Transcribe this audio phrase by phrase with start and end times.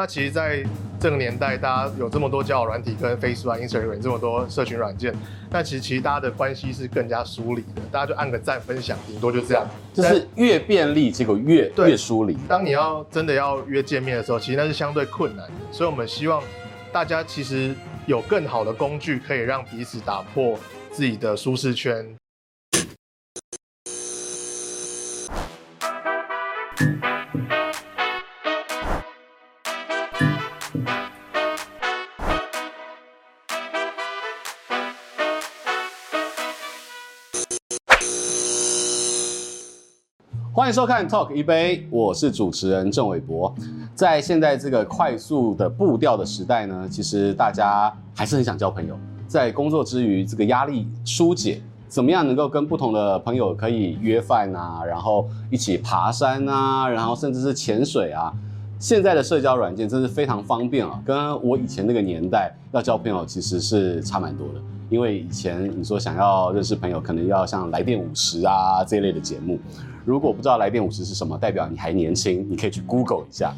[0.00, 0.64] 那其实，在
[1.00, 5.12] 这个年代，大家有这么多交友软体跟 Facebook、Instagram 这么多社群软件，
[5.50, 7.82] 那其实其实大家的关系是更加疏离的。
[7.90, 9.66] 大家就按个赞、分享，顶多就这样。
[9.92, 12.38] 就是越便利，结果越越疏离。
[12.46, 15.52] 当你要真的要约见面的时候，其实那是相对困难的。
[15.72, 16.40] 所以我们希望
[16.92, 17.74] 大家其实
[18.06, 20.56] 有更好的工具，可以让彼此打破
[20.92, 22.06] 自己的舒适圈。
[40.58, 43.54] 欢迎收看 Talk 一杯，我是主持人郑伟博。
[43.94, 48.98] 在现在这个快速的步调的时代呢，其实大家还是很想交朋友。
[49.28, 58.32] 在工作之余，这个压力疏解，怎么样能够跟不同的朋友可以约饭啊，然后一起爬山啊，然后甚至是潜水啊。
[58.80, 64.54] 现在的社交软件真是非常方便啊，跟我以前那个年代要交朋友其实是差蛮多的。
[64.90, 69.58] 因为以前你说想要认识朋友，可能要像来电五十啊这一类的节目。
[70.04, 73.52] 如果不知道来电五十是什么，代表你还年轻，你可以去 Google 一下。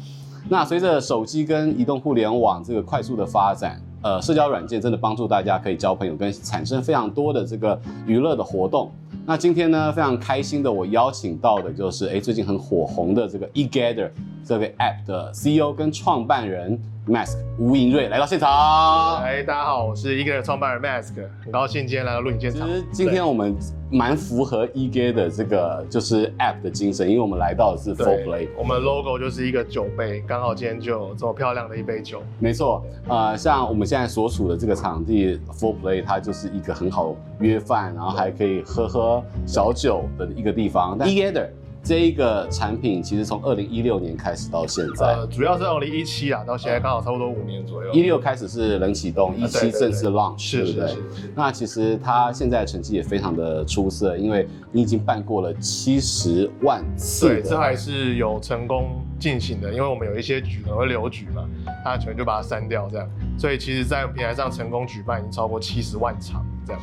[0.49, 8.91] 那随着手机跟移动互联网这个快速的发展，呃，社交软件真的帮助大家可以交朋友，跟产生非常多的这个娱乐的活动。
[9.25, 14.09] 那今天呢，非常开心的，我邀请到的就是哎，最近很火红的这个 eGather
[14.43, 16.79] 这位 App 的 CEO 跟创办人。
[17.07, 19.23] Mask 吴盈瑞来到现场。
[19.23, 22.67] 哎，大家好，我是 eGather 创办人 Mask，很高兴今天来到录影现场。
[22.67, 23.55] 其实今天我们
[23.89, 32.21] 蛮符合 eGather 这个就是 App 的精神，因为我们来到的是 Four Play，我们 logo 就是一个酒杯，刚好今天就有这么漂亮的一杯酒。
[32.37, 40.95] 没错，呃，像我们现在所处的这个场地 Four Play，它就是一个很好约饭，然后还可以喝喝小酒的一个地方。
[40.97, 41.49] 但 Together
[41.83, 47.91] 这一个产品其实从二零一六年开始到现在，呃，主要是二零一七啊，到现在刚好差不多五年左右。
[47.91, 50.95] 一六开始是冷启动，一七正式 launch，对不对？
[51.35, 57.27] 那其实它现在的成绩也非常的出色，因为你已经办过了七十万次。
[57.27, 61.43] 对，这还是有成功进行的，因为我们有一些局可能会留局嘛，
[61.83, 63.07] 它可能就把它删掉这样。
[63.37, 66.81] 所以其实，在平台上成功举办已经超过七十万场这样。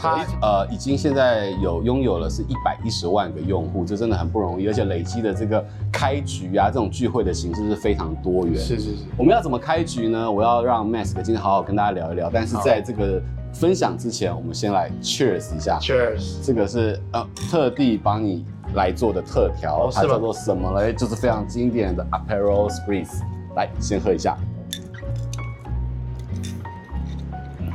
[0.00, 8.54] 他呃已经现在有拥有了是一百一十万个用户，这真的很不容易，而且累积的这个开局啊，这种聚会的形式是非常多元。
[8.56, 9.04] 是是是。
[9.16, 10.30] 我们要怎么开局呢？
[10.30, 12.30] 我要让 Mask 今天好好跟大家聊一聊。
[12.32, 13.20] 但是在这个
[13.52, 15.80] 分享之前，我们先来 Cheers 一下。
[15.80, 16.46] Cheers。
[16.46, 18.44] 这个是呃特地帮你
[18.74, 20.92] 来做的特调，它叫做什么嘞？
[20.92, 23.20] 就是非常经典的 Aperol Spritz。
[23.56, 24.36] 来，先喝一下。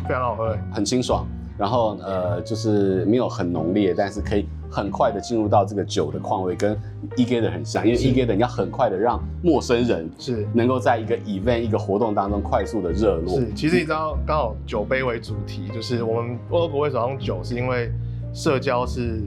[0.08, 1.26] 非常好喝，很清爽。
[1.58, 6.76] 然后呃，就是没有很浓烈，但是可以很快的进入到这个酒的况味，跟
[7.16, 13.40] eGather 很像，因为 eGather 你要很快的让陌生人是能够在一个 event 一个活动当中快速的热络。
[13.40, 17.92] 是，其实你知道，刚好酒杯为主题，就是我们欧洲国会手上酒，是因为
[18.34, 19.22] 社交是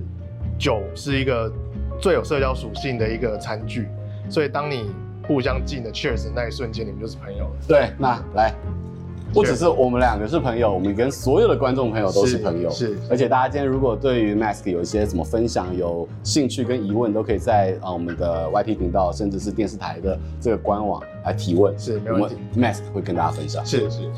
[0.59, 1.51] 酒是一个
[2.01, 3.89] 最有社交属性的一个餐具，
[4.28, 4.91] 所以当你
[5.27, 7.51] 互相敬的 cheers 的那一瞬间，你们就是朋友了。
[7.67, 8.55] 对，那来。
[9.35, 12.71] 不只是我们两个是朋友，我们跟所有的观众朋友都是朋友。
[12.71, 21.77] 是，是而且大家今天如果对于 Mask 有一些什么分享、有兴趣跟疑问，都可以在啊我们的 YT 频道，甚至是电视台的这个官网来提问。
[21.79, 22.37] 是，没问题。
[22.57, 23.67] Mask 会跟大家分享。
[23.67, 24.11] 是是是。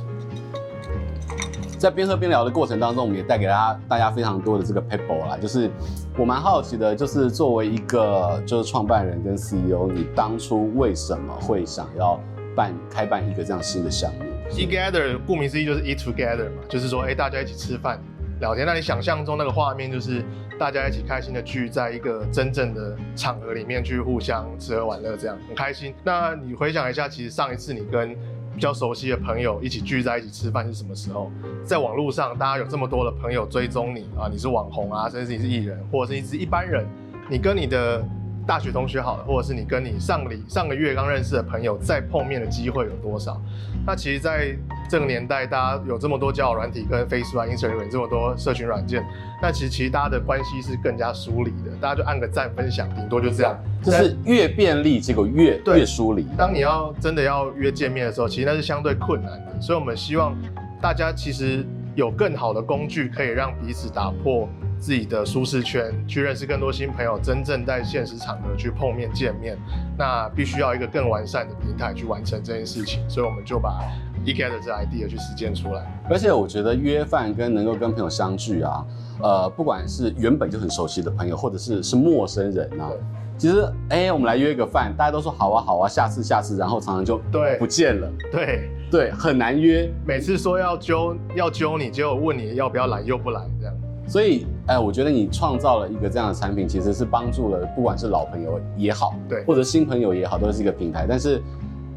[1.79, 5.71] 在边喝边聊的过程当中，我们也带给大家大家非常多的这个 people 啦，就是
[6.19, 12.21] 我蛮好奇的，就是作为一个就是创办人跟 CEO，你当初为什么会想要
[12.57, 18.03] 办开办一个这样新的项目？eGather 顾名思义就是 eat together 嘛，就是说，哎、大家一起吃饭
[18.41, 18.67] 聊天。
[18.67, 20.25] 那你想象中那个画面，就是
[20.59, 25.95] 大家一起开心的聚在一个真正的场合里面去互相吃喝玩乐，这样很开心。
[26.03, 28.17] 那你回想一下，其实上一次你跟
[28.59, 31.31] 比较熟悉的朋友一起聚在一起吃饭是什么时候？
[31.63, 36.85] 在网络上，大家有这么多的朋友追踪你啊，你是网红啊，甚至你是艺人，或者是你是一般人，
[37.31, 38.05] 你跟你的。
[38.49, 43.39] 大学同学好了，或者是你跟你上个礼上个月刚认识的朋友再碰面的机会有多少？
[43.87, 44.57] 那其实，在
[44.89, 49.05] 这个年代，大家有这么多交友软体跟 Facebook、Instagram 这么多社群软件，
[49.43, 51.77] 那其实其实大家的关系是更加疏离的。
[51.79, 53.55] 大家就按个赞、分享，顶多就这样。
[53.83, 56.27] 就是越便利，结果越越疏离。
[56.35, 59.61] 当你要真的要约见面的时候，其实那是相对困难的。
[59.61, 60.35] 所以我们希望
[60.81, 61.67] 大家其实
[61.99, 64.49] 有更好的工具，可以让彼此打破。
[64.79, 69.59] 自己的舒适圈，去认识更多新朋友，真正在现实场合去碰面见面，
[69.99, 73.83] 那必须要一个更完善的平台去完成这件事情，所以我们就把
[74.25, 75.85] eGather 这 idea 去实践出来。
[76.09, 78.87] 而且我觉得约饭跟能够跟朋友相聚啊，
[79.21, 82.89] 呃，不管是原本就很熟悉的朋友，或者是是陌生人啊，
[83.37, 89.91] 其实哎，我们来约个饭，大家都说好啊好啊，下次下次，然后常常就对不见了，对对，很难约。
[90.07, 93.75] 每次说要揪要揪你，结果问你要不要来又不来这样。
[94.07, 101.05] 所以哎，我觉得你创造了一个这样的产品，其实是帮助了不管是老朋友也好，对，或者新朋友也好，都是一个平台。
[101.07, 101.43] 但是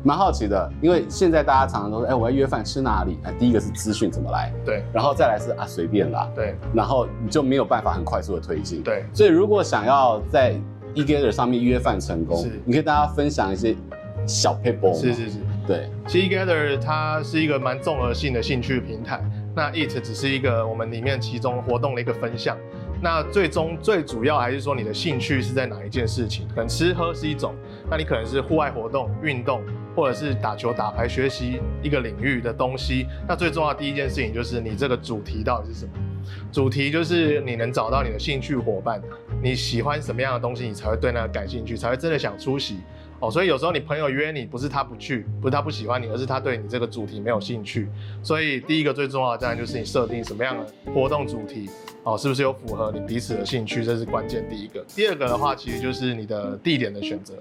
[0.04, 3.18] 蛮好奇的，因为现在大家常常都说，哎，我要约饭吃哪里？
[3.24, 9.06] 哎，第一个是资讯怎么来，对，然后再来是啊随便啦，对，然后你就没有办法很快速的推进，对。
[9.14, 10.60] 所以如果想要在
[10.96, 13.74] eGather 上面约饭成功，是，你可以大家分享一些
[14.26, 14.94] 小 paper，。
[14.94, 15.38] 是是是，
[15.72, 15.90] 对。
[16.08, 19.24] 其实 Gather 它是一个蛮综合性的兴趣平台，
[19.56, 22.58] 那 Eat 只是一个我们里面其中活动的一个分项。
[23.04, 26.48] 那最终最主要还是说你的兴趣是在哪一件事情？
[26.50, 27.56] 可能吃喝是一种，
[27.90, 29.64] 那你可能是户外活动、运动，
[29.96, 33.08] 或者是打球、打牌、学习一个领域的东西。
[33.28, 35.92] 那最重要第一件事情就是你这个主题到底是什么？
[36.52, 39.02] 主题就是你能找到你的兴趣伙伴，
[39.42, 42.82] 你喜欢什么样的东西，你才会对那个感兴趣，才会真的想出席
[43.22, 43.32] 哦。
[43.32, 47.88] 所以有时候你朋友约你，不是他不去，不是他不喜欢你，而是他对你这个主题没有兴趣。
[48.22, 51.70] 所以第一个最重要的当然就是你设定什么样的活动主题
[52.04, 54.84] 哦，是不是有符合你彼此的兴趣，这是关键第一个。
[54.94, 57.36] 第二个的话，其实就是你的地点的选择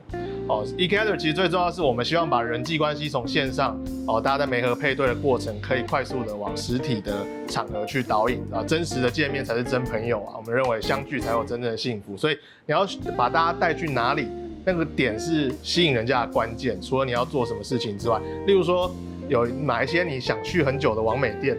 [0.46, 0.64] 哦。
[0.78, 9.00] eGather 其实最重要是我们希望把人际关系从线上哦，大家在媒合配对的过程，可以快速的往实体的场合去导引啊，真实。
[9.00, 10.34] 的见面才是真朋友啊！
[10.36, 12.34] 我们认为相聚才有真正的幸福，所以
[12.66, 12.86] 你要
[13.16, 14.28] 把大家带去哪里，
[14.64, 16.80] 那个点是吸引人家的关键。
[16.80, 18.90] 除了你要做什么事情之外，例如说
[19.28, 21.56] 有哪一些你想去很久的网美店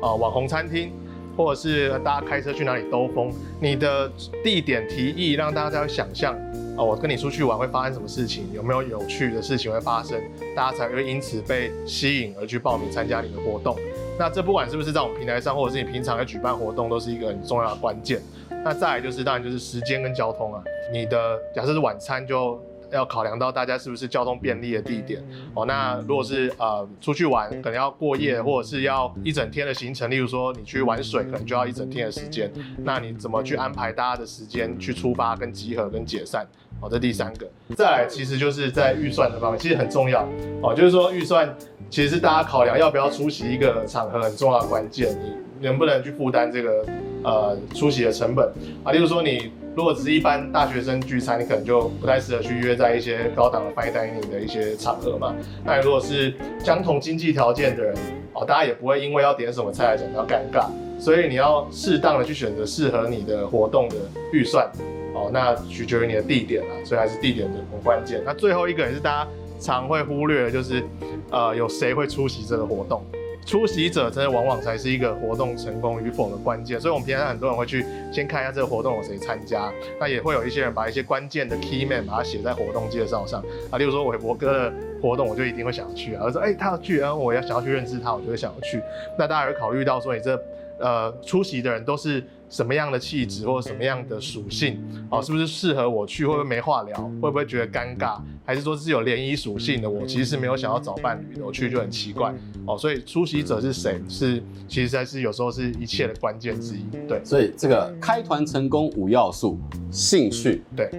[0.00, 0.92] 啊、网红餐厅，
[1.36, 4.10] 或者是大家开车去哪里兜风，你的
[4.42, 6.34] 地点提议让大家在想象
[6.76, 10.20] 啊，我跟你出去玩会发生什么事情，有没有有趣的事情会发生，
[10.54, 13.76] 大家才会因此被吸引而去报名参加你的活动。
[14.16, 18.20] 那这不管是不是在我们平台上，或者是你平常要举办活动，都是一个很重要的关键。
[18.64, 20.62] 那再来就是，当然就是时间跟交通啊。
[20.92, 25.22] 你的假设是晚餐，就要考量到大家是不是交通便利的地点
[25.54, 25.64] 哦。
[25.66, 32.52] 那如果是呃出去玩，可能要过夜，或者是要一整天的行程，例如说你去玩水，可能就要一整天的时间。
[32.78, 36.46] 那你怎么去安排大家的时间去出发、跟集合、跟解散？
[36.80, 37.48] 哦，这第三个。
[37.76, 40.28] 再来，其实就是在预算的方面，其实很重要
[40.62, 41.54] 哦，就是说预算。
[41.90, 46.86] 其实是大家考量要不要出席一个场合很重要的关键，你能不能去负担这个
[47.22, 48.46] 呃出席的成本
[48.84, 48.92] 啊？
[48.92, 55.34] 例如说，你如果只是一般大学生聚餐，你可能就不太适合去约在一些高档的 fine dining 的一些场合嘛。
[55.64, 57.94] 那如果是相同经济条件的人
[58.32, 60.68] 哦，大家也不会因为要点什么菜来讲到尴尬，
[60.98, 63.96] 所以你要适当的去选择适合你的活动的
[64.32, 64.70] 预算
[65.14, 65.30] 哦。
[65.32, 68.22] 那取决于你的地点啊，所以还是地点的很关键。
[68.24, 70.82] 那最后一个也是大家常会忽略的，就是。
[71.30, 73.02] 呃，有谁会出席这个活动？
[73.46, 76.80] 出席者真的往往才是一个活动成功与否的关键。
[76.80, 79.70] 所以，我们平常很多人会去先看一下这个活动有谁参加。
[80.00, 83.78] 那也会有一些人把一些关键的 key man 把它写在活动介绍上啊。
[83.78, 86.22] 例如说，韦伯哥的活动，我就一定会想要去啊。
[86.24, 88.80] 我说，哎、他要去，然后我要想要去认识他，我就会想要去。
[89.18, 90.40] 那大家也会考虑到说，你这
[90.78, 92.24] 呃出席的人都是。
[92.48, 94.78] 什么样的气质或者什么样的属性
[95.10, 96.24] 哦，是不是适合我去？
[96.26, 96.96] 会不会没话聊？
[97.20, 98.20] 会不会觉得尴尬？
[98.44, 99.88] 还是说是有联谊属性的？
[99.88, 102.34] 我其实是没有想要找伴侣的，我去就很奇怪
[102.66, 102.76] 哦。
[102.76, 104.00] 所以出席者是谁？
[104.08, 106.84] 是其实才是有时候是一切的关键之一。
[107.08, 109.58] 对，所以这个开团成功五要素：
[109.90, 110.90] 兴趣，对，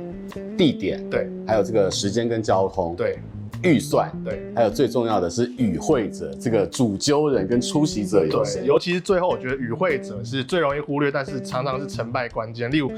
[0.57, 3.19] 地点，对，还有这个时间跟交通，对。
[3.65, 8.63] 预算对，还有最重要的是与会者，这个主揪人跟出席者有谁？
[8.65, 12.69] 尤其是最后，我觉得与会者是最容易忽略，但是常常是成败关键。
[12.71, 12.91] 例如，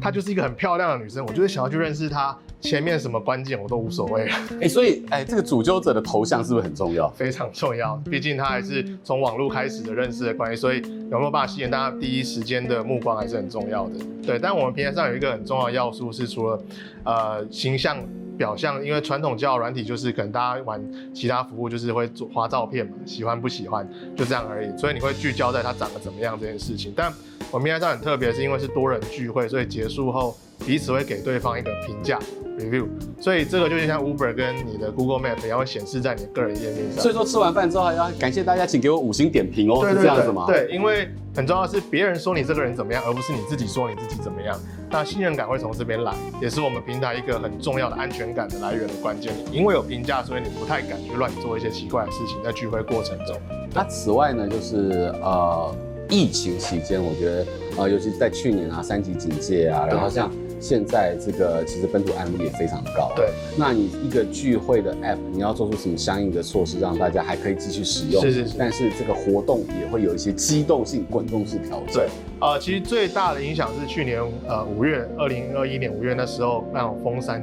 [0.00, 4.22] 她就是一个很漂亮的女生，我就是想要去认识她，前面什么关键我都无所谓。
[4.22, 7.08] 哎、欸，所以哎、欸，这个主揪者的头像是不是很重要？
[7.10, 10.80] 非常重要，毕竟他还是从网络开始的认识的关系，所以
[11.10, 13.94] 有没有办法吸引大家第一时间的目光还是很重要的。
[14.24, 16.62] 对，但我们平台上有一个很重要的要素是，除了
[17.04, 17.98] 呃形象。
[18.42, 20.82] 表象，因为传统交友软体就是可能大家玩
[21.14, 26.92] 其他服务就是会做发照片嘛，喜欢不喜欢就这样而已，所以你会聚焦在它长得怎么样这件事情。
[26.96, 27.12] 但
[27.52, 32.18] 我们平台上很特别，是因为是多人聚会，所以结束后彼此会给对方一个评价。
[32.58, 32.86] review，
[33.18, 37.00] 所以这个就是像 Uber 跟你的 Google Map 一样，会显示在你的个人页面上。
[37.02, 40.44] 所以说吃完饭之后还要感谢大家，请给我五星点评哦，对对对，是这样子吗？
[40.46, 44.54] 对，因为很重要的是别人说你这个人怎么样，而不是你自己说你自己怎么样。
[44.90, 49.32] 那信任感会从这边来，也是我们平台一个很重要的安全感的来源的关键。
[49.50, 53.34] 因为有评价，所以你不太敢去乱做一些奇怪的事情，在聚会过程中。
[53.72, 55.74] 那此外呢，就是呃，
[56.10, 57.46] 疫情期间，我觉得
[57.78, 60.30] 呃，尤其是在去年啊，三级警戒啊，然后像。
[60.62, 63.12] 现在这个其实本土案例也非常高。
[63.16, 63.28] 对，
[63.58, 68.22] 那你一个聚会的 App，你要做出什么相应的措施，让大家还可以继续使用？
[68.22, 68.54] 是是是。
[68.56, 71.94] 但是这个活动也会有一些机动性、滚动式调整。
[71.94, 72.08] 对，
[72.40, 77.42] 呃，其实最大的影响是去年呃五月，二零二一年五月那时候那种封三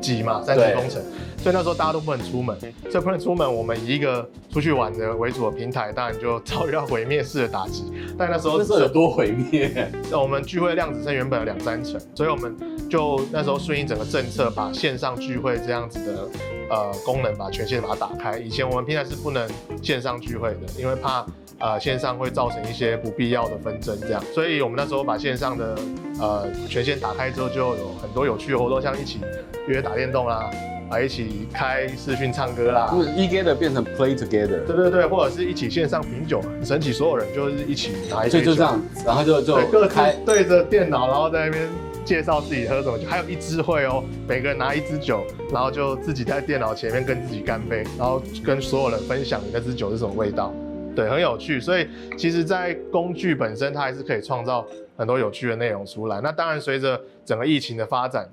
[0.00, 1.02] 级嘛，三级封城，
[1.38, 2.54] 所以那时候大家都不能出门。
[2.90, 7.84] 所以不能出门，我们以一个出去玩的为主的平台，当然就遭遇到毁灭式的打击。
[8.18, 9.90] 但那时候那时候有多毁灭？
[10.12, 12.56] 我们聚会量只剩原本的两三成，所以我们
[12.88, 16.28] 就那时候顺应整个政策，把线上聚会这样子的
[16.70, 18.38] 呃功能，把权限把它打开。
[18.38, 19.48] 以前我们平台是不能
[19.82, 21.26] 线上聚会的，因为怕
[21.58, 24.22] 呃线上会造成一些不必要的纷争，这样。
[24.34, 25.78] 所以我们那时候把线上的
[26.20, 29.20] 呃权限打开之后，就有很多有趣的活动，像一起
[29.66, 30.50] 约打电动啦。
[30.90, 41.68] 啊，一起开视讯唱歌啦，就是 eGather 变成 Play Together，对对对，或者是一起线上品酒，很神奇，所有人就是一起拿一杯酒，就这样，然后就就各开对着电脑，然后在那边
[42.08, 50.50] 介绍自己喝什么酒，还有一支会哦，每个人拿一支酒，然后就自己在电脑前面跟自己干杯，然后跟所有人分享你那支酒是什么味道，
[50.96, 51.60] 对，很有趣。
[51.60, 51.86] 所以
[52.16, 56.18] 其实，在工具本身，它还是可以创造很多有趣的内容出来。
[56.22, 58.26] 那当然，随着整个疫情的发展。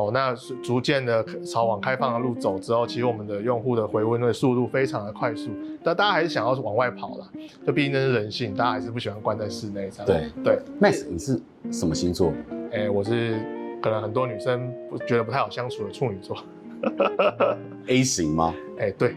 [0.00, 5.50] 哦，那逐渐的朝往开放的路走之后，其实我们的用户的回温的速度非常的快速，
[5.84, 7.28] 但大家还是想要往外跑啦，
[7.66, 10.06] 就毕竟这是人性，大家还是不喜欢关在室内这样。
[10.06, 11.40] 对对，Max，你是
[11.70, 12.32] 什么星座？
[12.72, 13.38] 哎、欸，我是
[13.82, 16.36] 可能很多女生不觉得不太好相处的处女座。
[17.88, 18.54] A 型吗？
[18.78, 19.14] 哎、欸，对。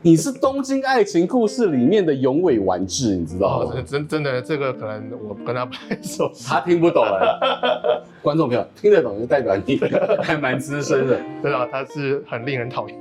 [0.00, 3.72] 你是《东京爱情故事》里面的永尾完治，你知道吗？
[3.74, 8.06] 哦、真真的，这个可能我跟他不太熟，他听不懂了。
[8.22, 9.80] 观众朋友听得懂就代表你
[10.22, 11.20] 还蛮资深的。
[11.42, 12.96] 对啊，他是很令人讨厌。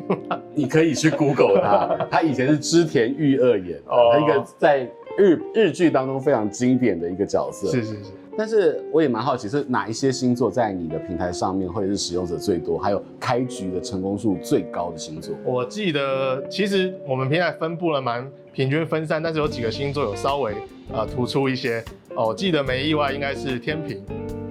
[0.56, 4.90] 你可以去 Google 他，他以前是织田裕二演，哦，一个在
[5.20, 7.68] 日日剧当中非常经典的一个角色。
[7.68, 8.12] 是是是。
[8.38, 15.36] 但是我也蛮好奇，是哪一些星座在你的平台上面会是使用者最多，还有开局的成功数最高的星座？
[15.44, 20.54] 我记得其实我们平台分布了蛮平均分散，但是有几个星座有稍微
[20.94, 21.84] 呃突出一些。
[22.16, 24.04] 哦，我记得没意外应该是天平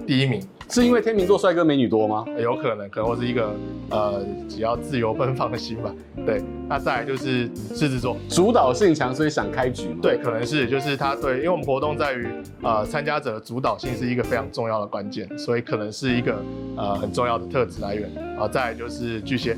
[0.05, 0.41] 第一名。
[0.69, 2.25] 是因为天秤座帅哥美女多吗？
[2.37, 3.55] 有可能，可能我是一个
[3.89, 5.93] 呃只要自由奔放的心吧。
[6.25, 9.95] 对，那再来就是狮子座，主导性强，所以想开局。
[10.01, 12.27] 对，可能是就是他对，因为我们活动在于
[12.61, 16.35] 呃参加者的主导性是一个非常重要的关键，所以可能是一个
[16.75, 18.09] 呃很重要的特质来源。
[18.37, 19.55] 啊、呃，再来就是巨蟹，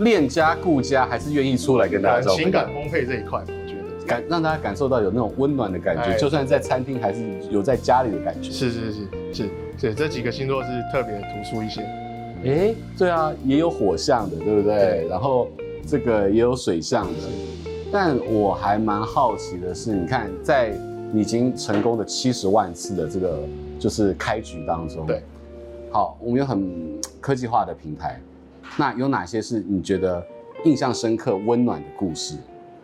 [0.00, 8.50] 恋家顾家还是愿意出来跟大家情感丰沛这一块，我觉得感让大家感受到有那种温暖的感觉，就算在餐厅还是有在家里的感觉。
[8.50, 9.00] 是是是
[9.32, 9.48] 是。
[9.82, 11.82] 对，这几个星座是特别突出一些。
[12.44, 14.76] 哎，对啊，也有火象的，对不对？
[14.76, 15.50] 对，然后
[15.84, 17.18] 这个也有水象的。
[17.90, 20.72] 但我还蛮好奇的是，你看，在
[21.12, 23.40] 你已经成功的七十万次的这个
[23.76, 25.20] 就是开局当中，对，
[25.90, 28.20] 好，我们有很科技化的平台，
[28.76, 30.24] 那有哪些是你觉得
[30.64, 32.36] 印象深刻、温暖的故事？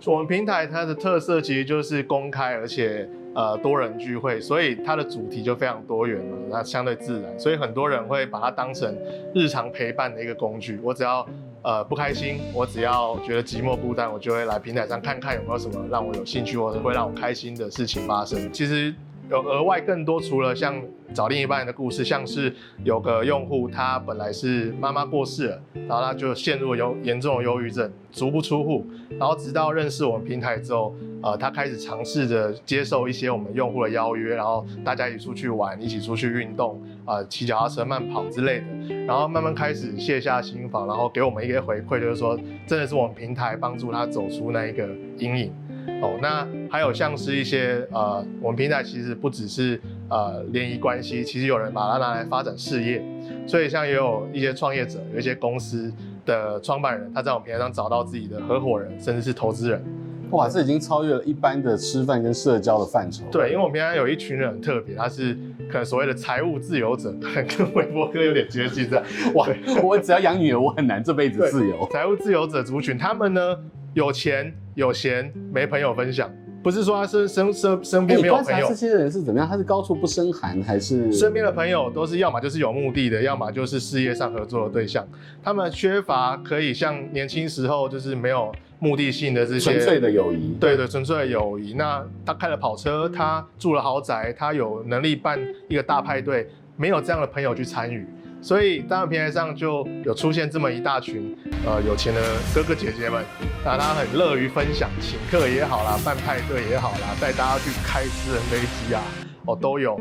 [0.05, 3.09] 我们平台它的特色其实就是公开，而且。
[3.38, 8.92] 呃，多人聚会，所以它的主题就非常多元嘛，那相对自然，所以很多人会把它当成
[9.33, 10.80] 日常陪伴的一个工具。
[10.83, 11.25] 我只要
[11.62, 18.52] 呃不开心，我只要觉得寂寞孤单，我就会来平台上看看有没有什么让我有兴趣或者会让我开心的事情发生。
[18.52, 18.92] 其实。
[19.30, 20.82] 有额外更多，除了像
[21.12, 28.87] 找另一半的故事，像是有个用户，他本来是妈妈过世了，然后他就陷入有严重的忧郁症，足不出户，
[29.18, 45.52] 然后直到认识我们平台之后，呃，他开始尝试着接受一些我们用户的邀约，然后大家一起出去玩，一起出去运动，呃，骑脚踏车、慢跑之类的，然后慢慢开始卸下心防，然后给我们一个回馈，就是说，真的是我们平台帮助他走出那一个阴影。
[46.00, 53.02] 哦，那还有像是一些呃，我们平台其实不只是呃联谊关系，其实有人把它拿来发展事业，
[53.47, 55.92] 所以像也有一些创业者，有一些公司
[56.25, 59.83] 的创办人，他在我们平台上找到自己的合伙人，甚至是投资人。
[60.30, 63.25] 哇，这已经超越了一般的吃饭跟社交的范畴。
[63.33, 65.33] 对，因为我们平台有一群人很特别，他是
[65.71, 67.11] 可能所谓的财务自由者，
[67.57, 69.04] 跟韦伯哥有点接近这样。
[69.35, 69.49] 哇，
[69.83, 71.88] 我只要养女儿，我很难这辈子自由。
[71.90, 73.57] 财务自由者族群，他们呢？
[73.99, 76.31] 有钱有闲，没朋友分享，
[76.62, 78.69] 不是说他身身身身边没有朋友。
[78.69, 79.49] 这些人是怎么样？
[79.49, 85.05] 他是高处不胜寒，还是身边的朋友都是要么就是有目的的，要么就是事业上合作的对象。
[85.43, 90.55] 他们缺乏可以像年轻时候就是没有目的性的这些纯粹的友谊。
[90.61, 91.75] 对对，纯粹的友谊。
[91.75, 95.37] 那他开了跑车，他住了豪宅，他有能力办
[95.67, 98.07] 一个大派对，没有这样的朋友去参与。
[98.40, 102.21] 所以，当然平台上就有出现这么一大群，呃，有钱的
[102.54, 103.23] 哥哥姐姐们，
[103.64, 109.02] 那他很乐于分享，请客也好啦，办派对也好啦，带大家去开私人飞机啊，
[109.45, 110.00] 哦，都有。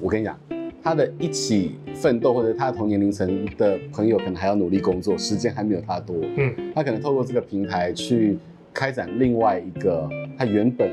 [0.00, 0.38] 我跟你讲，
[0.82, 6.16] 他的一起奋斗，或者他同年龄层的朋友可能还要努力工作，时间还没有他多。
[6.36, 8.38] 嗯，他可能透过这个平台去
[8.72, 10.08] 开展另外一个
[10.38, 10.90] 他原本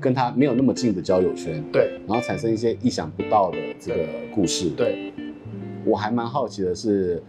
[0.00, 1.62] 跟他没有那么近的交友圈。
[1.72, 4.68] 对，然后产生一些意想不到的这个故事。
[4.76, 5.12] 对，
[5.84, 7.22] 我还蛮好奇的是，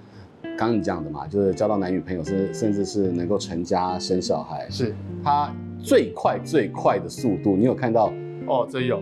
[0.57, 4.93] 刚刚你讲的嘛，就是交到男女朋友，是甚至是能够成家生小孩，是
[5.23, 8.11] 他最快最快的速度，你有看到？
[8.47, 9.01] 哦，这有。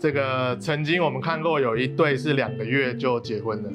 [0.00, 3.68] 这个曾经我们看过有一对是两个月就结婚的，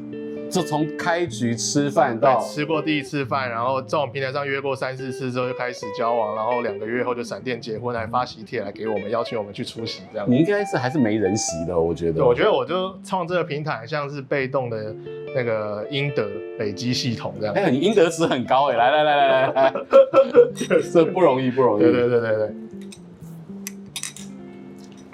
[0.53, 10.29] 就从开局吃饭到吃过第一次饭，然后在我们平台上约过三四次之后就开始交往，然后两个月后就闪电结婚，还发喜帖来给我们邀请我们去出席，这样。
[10.29, 12.13] 你应该是还是没人席的，我觉得。
[12.13, 14.95] 对，我觉得我就创这个平台像是被动的
[15.36, 16.29] 那个阴德
[16.60, 17.55] 累积系统这样。
[17.55, 19.74] 哎，你阴德值很高哎，来来来来来来，
[20.93, 21.81] 这不容易不容易。
[21.81, 22.53] 对对对对对。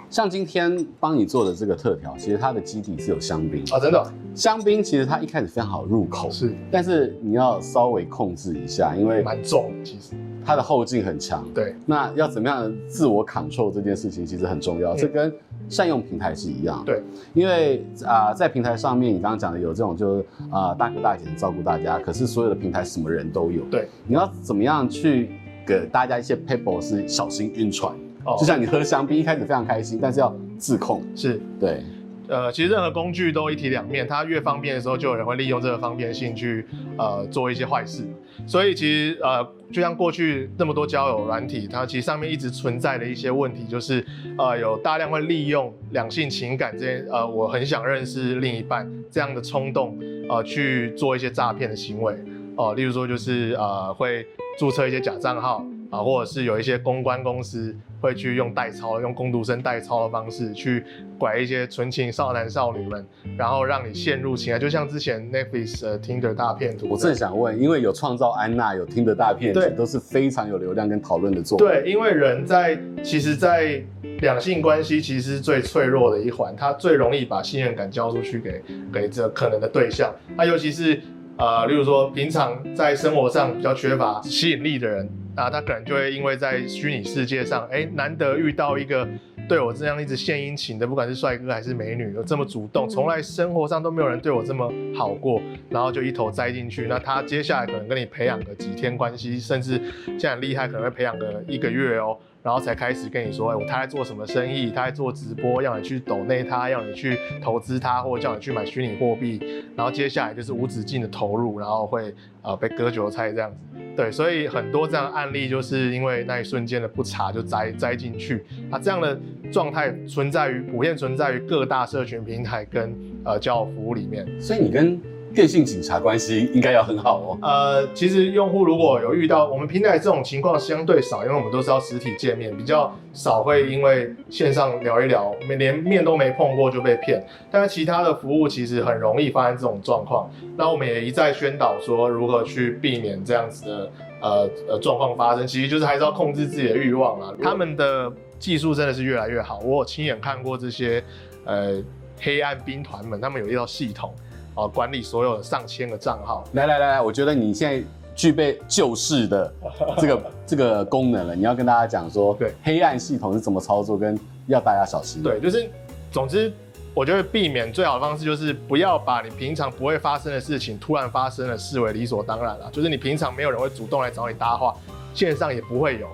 [0.10, 4.12] 像今天帮你做的这个特调，其实它的基底是有香槟啊，真的。
[4.34, 11.46] 香槟其实它一开始非常好入口，是，但是你要稍微控制一下，因为蛮重，其实它的后劲很强。
[11.54, 15.32] 对，那要怎么样自我 control 这件事情其实很重要，这跟
[15.68, 16.82] 善用平台是一样。
[16.84, 17.04] 对，
[17.36, 23.62] 因为啊，在平台上面，你刚刚讲的有这种就是啊大哥大姐照顾大家，可是所有的平台什么人都有。
[23.66, 25.30] 对，你要怎么样去
[25.68, 27.94] 给大家一些 people 是小心晕船。
[28.38, 31.02] 就像你喝香槟，一开始非常开心，但是要自控。
[31.16, 31.82] 是对，
[32.28, 36.66] 呃，其实任何工具都一体两面，它越方便的时候，就有人会利用这个方便性去
[36.98, 38.04] 呃做一些坏事。
[38.46, 44.06] 所以其实呃，就像过去那么多交友软体，它其实上面一直存在的一些问题，就是
[44.38, 49.98] 呃有大量会利用两性情感这些呃我很想认识另一半这样的冲动，
[50.30, 52.14] 呃去做一些诈骗的行为。
[52.56, 54.26] 哦、呃，例如说就是呃会
[54.58, 55.66] 注册一些假账号。
[55.92, 60.84] 啊，或者是有一些公关公司会去用代操，用工读生代操的方式去
[61.18, 63.06] 拐一些纯情少男少女们，
[63.38, 66.88] 然后让你陷入情爱，就像之前 Netflix 的 Tinder 大片图。
[66.90, 71.68] 我正想问，因为有创造安娜，有 Tinder 大骗子，都是非常有流量跟讨论的作品。
[71.68, 73.82] 对，因为人在其实，在
[74.22, 81.02] 两性关系其实是最脆弱的一环，他最容易把信任感交出去给给这可能的对象，他尤其是
[81.38, 85.10] 呃，例如说平常在生活上比较缺乏吸引力的人。
[85.40, 89.08] 啊，他可能就会因为在虚拟世界上，哎，难得遇到一个
[89.48, 96.88] 对我这样一直献殷勤的，不管是帅哥还是美女，有这么主动，从来生活上都没有人对我这么好过，然后就一头栽进去。
[96.88, 102.18] 那他接下来可能跟你培养个几天关系，甚至现在很厉害，可能会培养个一个月哦。
[102.42, 104.72] 然后才开始跟你说，哎，我他在做什么生意？
[104.72, 109.40] 他在做直播，要你去抖内他，要你去投资他，或者叫你去买虚拟货币。
[109.76, 113.58] 然后接下来就是无止境的投入，然后会呃被割韭菜这样子。
[113.96, 118.46] 对，所以很多这样的案例就是因为那一瞬间的不查就栽栽进去。
[118.72, 119.20] 啊，这样的
[119.52, 124.26] 状态存在于普遍存在于各大社群平台跟呃交友服务里面。
[124.40, 124.98] 所以你跟
[125.34, 127.38] 电信警察关系应该要很好哦。
[127.42, 137.26] 呃，其实用户如果有遇到我们平台这种情况相对少，因为我们都是要实体见面，比较少会因为线上聊一聊，没连面都没碰过就被骗。
[137.52, 140.30] 但是其他的服务其实很容易发生这种状况。
[140.58, 147.34] 那我们也一再宣导说如何去避免这样子的呃呃状况发生，其实就是还是要控制自己的欲望啊。
[147.42, 151.04] 他们的技术真的是越来越好，我有亲眼看过这些
[151.46, 151.82] 呃
[152.20, 154.14] 黑暗兵团们，他们有一套系统。
[154.62, 156.44] 啊，管理所有的上千个账号。
[156.54, 159.54] 来来来来，我觉得你现在具备救世的
[159.98, 161.36] 这个 这个功能了。
[161.36, 165.24] 你要跟大家讲说，对，黑暗系统是怎么操作，跟要大家小心。
[165.24, 165.70] 对，就是，
[166.12, 166.52] 总之，
[166.94, 172.70] 我觉得避免最好的方式就是不要把你平常不会发生的事情突然发生了视为理所当然了。
[172.72, 174.76] 就是你平常没有人会主动来找你搭话，
[175.14, 176.08] 线上也不会有。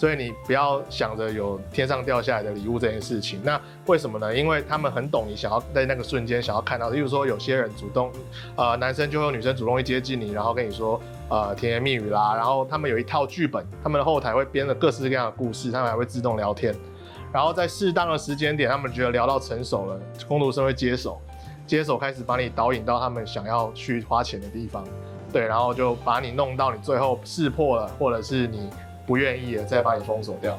[0.00, 3.38] 所以你不要想着有天上掉下来的礼物这件事情。
[3.44, 4.34] 那为什么呢？
[4.34, 6.88] 因为他们很懂你想要在那个瞬间想要看到。
[6.88, 8.10] 例如说，有些人主动，
[8.56, 12.34] 呃，男生就会有女生主动会接近你，然后跟你说，呃，甜言蜜语啦。
[12.34, 16.74] 然后他们有一套剧本，他们的后台会编了各式各样的故事，他们还会自动聊天。
[17.30, 21.20] 然后在适当的时间点，他们觉得聊到成熟了，工读生会接手，
[21.66, 24.82] 接手开始把你导引到他们想要去花钱的地方，
[25.30, 28.70] 对，然后就把你弄到你最后识破了，或者是你。
[29.10, 30.56] 不愿意了，再把你封锁掉。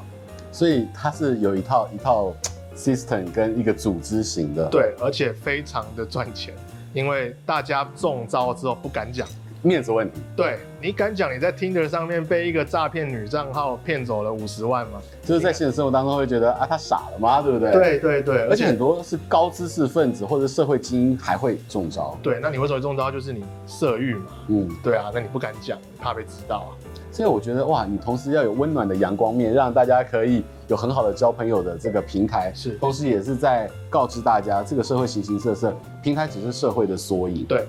[0.51, 2.35] 所以它是有一套一套
[2.75, 4.67] system 跟一个组织型的。
[4.67, 6.53] 对，而且非常的赚钱，
[6.91, 9.25] 因为大家中招之后不敢讲，
[9.61, 10.21] 面子问题。
[10.35, 15.01] 对，你敢讲你在 Tinder 上面被一个诈骗女账号骗走了五十万吗？
[15.23, 17.41] 就是在现实生活当中会觉得啊，他傻了吗？
[17.41, 17.71] 对不对？
[17.71, 22.17] 对对对，而且很多是高知识分子或者社会精英还会中招。
[22.23, 23.11] 对，那你为什么会中招？
[23.11, 24.25] 就是你色欲嘛。
[24.47, 26.71] 嗯，对啊，那你不敢讲，怕被知道啊。
[27.11, 37.43] 所以我觉得哇，你同时要有温暖的阳光面，让大家可以有很好的交朋友的这个平台，是，同时也是在告知大家，这个社会形形色色，平台只是社会的缩影。
[37.43, 37.67] 对，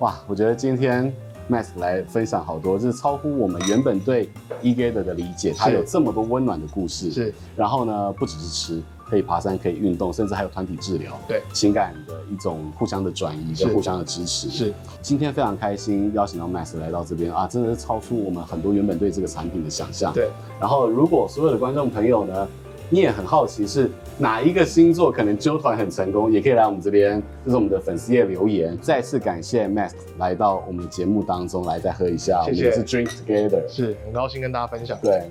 [0.00, 1.12] 哇，我觉得今天
[1.50, 4.28] Max 来分享好多，就是超乎我们原本对
[4.62, 7.10] eGather 的理解，它有这么多温暖的故事。
[7.10, 8.82] 是，然后呢，不只是吃。
[9.08, 14.50] 可以爬山，可以运动，甚至还有团体治疗，对情感的一种互相的转移跟互相的支持。
[14.50, 20.12] 是，今天非常开心邀请到 Max 来到这边啊，真的是超出我们很多原本对这个产品的想象。
[20.12, 20.28] 对，
[20.58, 22.48] 然后如果所有的观众朋友呢，
[22.88, 28.76] 你也很好奇是哪一个星座可能纠团很成功，也可以来我们这边，这是我们的粉丝页留言。
[28.78, 34.98] 再次感谢 Max 来到我们的节目当中来再喝一下，谢谢，我们是 Drink Together，是很高兴跟大家分享。
[35.02, 35.30] 对，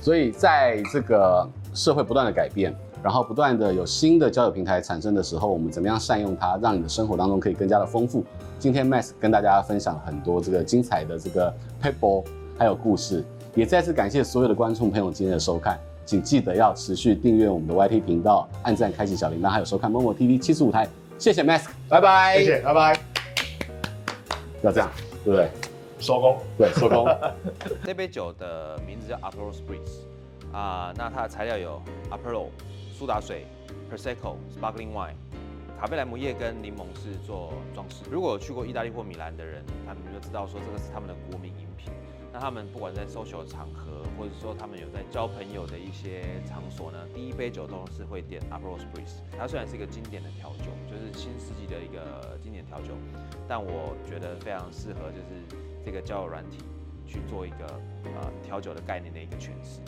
[0.00, 1.48] 所以在这个。
[1.72, 8.24] 社会不断的改变，然后不断的有新的交友平台产生的时候，我们怎么样善用它，让你的生活当中可以更加的丰富？
[8.58, 12.24] 今天 Max 跟大家分享很多这个精彩的这个 people
[12.58, 13.24] 还有故事，
[13.56, 20.88] 也再次感谢所有的观众朋友今天的收看，请记得要持续订阅我们的 YT 频道，按赞开启小铃铛，还有收看 Momo TV 七十五台。
[21.18, 22.38] 谢谢 Mask，拜拜。
[22.38, 22.96] 谢谢，拜拜。
[24.62, 24.88] 要这样，
[25.24, 25.50] 对不对？
[25.98, 27.04] 收工，对，收工。
[27.84, 32.46] 这杯酒的名字叫 Aperol Spritz 啊，那它的材料有 Aperol
[32.96, 33.46] 苏打水、
[33.90, 35.16] Prosecco Sparkling Wine、
[35.80, 38.04] 卡贝莱姆叶跟柠檬是做装饰。
[38.08, 41.92] 如果有去过意大利或米兰的人，他们就知道说这个是他们的国民饮品。
[42.40, 49.20] 他们不管在 social 场合，或者说他们有在交朋友的一些场所呢，第一杯酒都是会点 Aperol Spritz。
[49.38, 52.94] 它虽然是一个经典的调酒，就是新世纪的一个经典调酒，
[53.46, 56.56] 但我觉得非常适合就是这个交友软体
[57.06, 57.66] 去做一个
[58.04, 59.82] 呃调酒的概念的一个诠释。